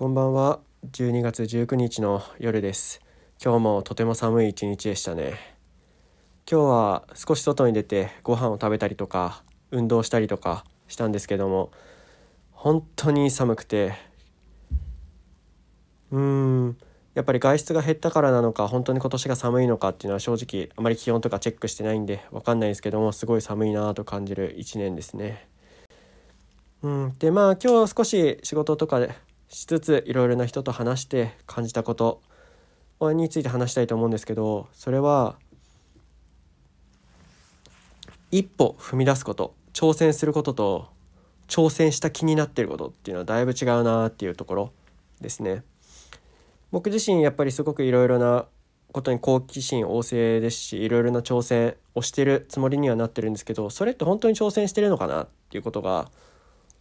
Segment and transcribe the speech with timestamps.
[0.00, 0.60] こんばんは。
[0.92, 3.02] 12月19日の夜です。
[3.38, 5.34] 今日もとても寒い一日でしたね。
[6.50, 11.70] 今日は少し外に出てご飯を食べたりとか運動したりとかしたんですけども
[12.50, 13.92] 本当に寒くて
[16.10, 16.18] うー
[16.68, 16.78] ん
[17.12, 25.46] やっぱり外出が減ったからなのか本当に今年が寒いのかっていうのは正直あまり気温とかチェックしてないんで分かんないですけどもすごい寒いなと感じる一年ですね。
[26.80, 29.14] うん、でまあ今日少し仕事とかで
[29.50, 32.22] しつついろいろな人と話して感じたこと
[33.00, 35.36] について話したいと思うんですけどそれは
[38.30, 40.88] 一歩踏み出すこと挑戦することと
[41.48, 44.72] 挑戦した気になってることっていうのはだいぶ違うなっていうところ
[45.20, 45.64] ですね。
[46.70, 48.46] 僕自身やっぱりすごくいろいろな
[48.92, 56.10] ことに好奇心旺盛ですしいろいろな挑戦をしてるつもりにはなってるんですけどそれって本当に挑戦してるのかなっていうことが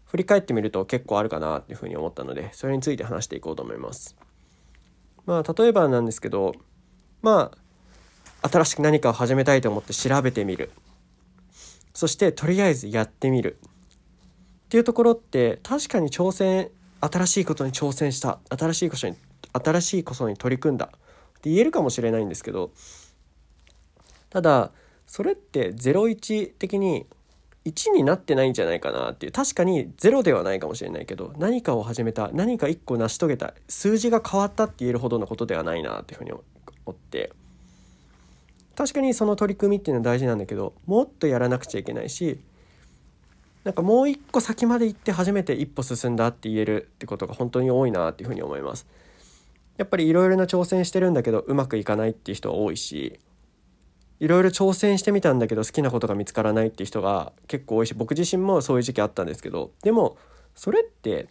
[0.09, 4.15] 振り返ってみると結構あるかなっていうふうに思ったのでそれについて話していこうと思います。
[5.25, 6.55] まあ例えばなんですけど
[7.21, 7.51] ま
[8.41, 10.71] あ新しく何かを始めたいと思って調べてみる。
[11.93, 13.57] そしてとりあえずやってみる。
[14.67, 16.69] っていうところって確かに挑戦
[17.01, 18.39] 新しいことに挑戦した。
[18.49, 19.15] 新しいことに
[19.53, 20.89] 新しいことに取り組んだ。
[21.39, 22.71] って言えるかもしれないんですけど
[24.29, 24.71] ただ
[25.07, 27.07] それって01的に
[27.69, 36.41] 1になってないんじゃないかなっていう確かに0ではないかもしれないけど何かを始めた何か1個成し遂げた数字が変わったって言えるほどのことではないなっていうふうに思
[36.91, 37.31] って
[38.75, 42.39] 確かにその取り組みっていうのは大事なんだけどもっとやらなくちゃいけないし
[43.63, 48.87] なんかもう一個先まで行って初めて一歩進んだって言えるってことが本当に多いなっていうふうに思います。
[49.77, 53.19] やっぱりいろいろな挑戦してるんだけどうまくいかないっていう人は多いし
[54.19, 60.17] いろいろ挑戦してみたんだけど好きなことが見つからないっていう人が結構多いし僕自身もそういう時期あったんですけどでも
[60.55, 61.27] それって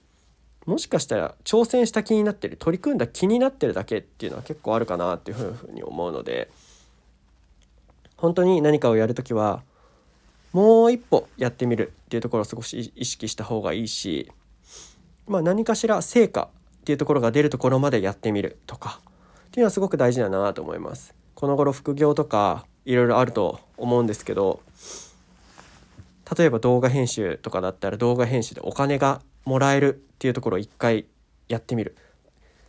[0.65, 6.51] もしかしたら挑戦した気になってる取り組んだ気になってるだけっていうのは結構あるかなっていうふうに思うので
[8.17, 9.63] 本当に何かをやるときは
[10.53, 14.31] もう一歩やってみるっていうところを少し意識した方がいいし、
[15.27, 16.49] まあ、何かしら成果
[16.81, 19.01] っていうところが出るところまでやってみるとか
[19.49, 21.15] っていうのはすごく大事だなと思います。
[21.35, 24.63] この頃副業とかいろいろあると思うんですけど
[26.37, 31.05] 例えば動画編集とかだったら動画編集でお金がもらえるっていうところを一回
[31.49, 31.97] やってみる。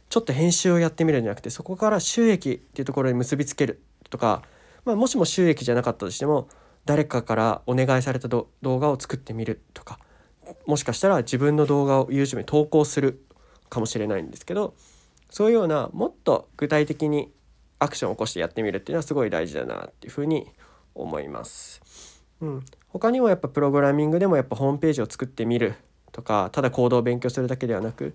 [0.10, 4.42] ちょっと編集をやってみるんじゃなくてそこから収益っていうところに結びつけるとか、
[4.84, 6.50] まあ、もしも収益じゃなかったとしても
[6.86, 10.00] 誰かからお願いされた動画を作ってみるとか
[10.66, 13.24] もしかしたら自分の動画を YouTube に投稿する
[13.70, 14.74] かもしれないんですけど
[15.30, 17.32] そういうようなもっと具体的に
[17.80, 20.48] アクションを起こしてやってみるっていうのはすごい大事だなっていうふうに
[20.94, 22.24] 思います。
[22.42, 25.76] うん、他にもやっぱプログラミングでもやっぱホームページを作ってみる
[26.12, 28.14] とかただコードを勉強するだけではなく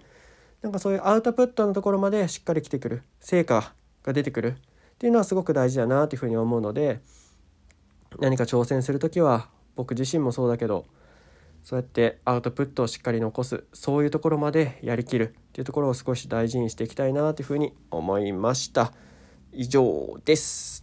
[0.62, 7.00] なんかそういうアウトプットのところまでしっかり来てくる成果が出てくるっていうのはすごく大事だなっていうふうに思うので
[8.18, 10.86] 何か挑戦する時は僕自身もそうだけど
[11.62, 18.92] そうやってアウトプットをしっかり残すそういうところまでやりきるっていうところを少し大事にしていきたいなというふうに思いました。
[19.54, 20.74] 以上です。